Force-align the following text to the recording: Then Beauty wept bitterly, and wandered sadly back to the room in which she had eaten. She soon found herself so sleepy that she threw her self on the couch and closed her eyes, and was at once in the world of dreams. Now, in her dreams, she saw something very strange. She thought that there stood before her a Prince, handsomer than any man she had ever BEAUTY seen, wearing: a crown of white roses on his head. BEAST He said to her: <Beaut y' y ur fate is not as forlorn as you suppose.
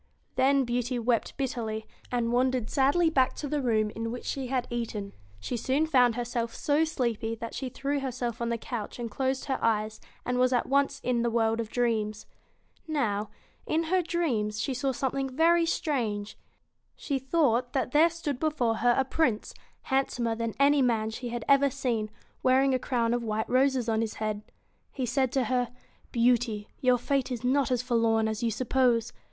Then 0.35 0.63
Beauty 0.63 0.97
wept 0.97 1.37
bitterly, 1.37 1.85
and 2.11 2.31
wandered 2.31 2.71
sadly 2.71 3.11
back 3.11 3.35
to 3.35 3.47
the 3.47 3.61
room 3.61 3.91
in 3.91 4.09
which 4.11 4.25
she 4.25 4.47
had 4.47 4.65
eaten. 4.71 5.13
She 5.39 5.55
soon 5.55 5.85
found 5.85 6.15
herself 6.15 6.55
so 6.55 6.83
sleepy 6.85 7.35
that 7.35 7.53
she 7.53 7.69
threw 7.69 7.99
her 7.99 8.11
self 8.11 8.41
on 8.41 8.49
the 8.49 8.57
couch 8.57 8.97
and 8.97 9.11
closed 9.11 9.45
her 9.45 9.59
eyes, 9.63 10.01
and 10.25 10.39
was 10.39 10.53
at 10.53 10.65
once 10.65 11.01
in 11.03 11.21
the 11.21 11.29
world 11.29 11.59
of 11.59 11.69
dreams. 11.69 12.25
Now, 12.87 13.29
in 13.67 13.93
her 13.93 14.01
dreams, 14.01 14.59
she 14.59 14.73
saw 14.73 14.91
something 14.91 15.29
very 15.29 15.67
strange. 15.67 16.35
She 16.95 17.19
thought 17.19 17.73
that 17.73 17.91
there 17.91 18.09
stood 18.09 18.39
before 18.39 18.77
her 18.77 18.95
a 18.97 19.05
Prince, 19.05 19.53
handsomer 19.83 20.33
than 20.33 20.55
any 20.59 20.81
man 20.81 21.11
she 21.11 21.29
had 21.29 21.45
ever 21.47 21.67
BEAUTY 21.67 21.73
seen, 21.75 22.09
wearing: 22.41 22.73
a 22.73 22.79
crown 22.79 23.13
of 23.13 23.23
white 23.23 23.47
roses 23.47 23.87
on 23.87 24.01
his 24.01 24.15
head. 24.15 24.41
BEAST 24.41 24.51
He 24.93 25.05
said 25.05 25.31
to 25.33 25.43
her: 25.43 25.69
<Beaut 26.11 26.47
y' 26.47 26.65
y 26.81 26.89
ur 26.91 26.97
fate 26.97 27.31
is 27.31 27.43
not 27.43 27.69
as 27.69 27.83
forlorn 27.83 28.27
as 28.27 28.41
you 28.41 28.49
suppose. 28.49 29.13